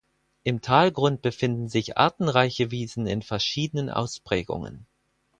Im 0.41 0.61
Talgrund 0.61 1.21
befinden 1.21 1.69
sich 1.69 1.95
artenreiche 1.95 2.71
Wiesen 2.71 3.05
in 3.05 3.21
verschiedenen 3.21 3.91
Ausprägungen. 3.91 4.87